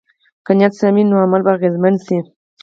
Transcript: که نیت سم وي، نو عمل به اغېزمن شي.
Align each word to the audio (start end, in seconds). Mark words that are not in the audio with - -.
که 0.45 0.51
نیت 0.57 0.73
سم 0.79 0.93
وي، 0.95 1.03
نو 1.09 1.15
عمل 1.25 1.41
به 1.45 1.51
اغېزمن 1.55 1.95
شي. 2.05 2.17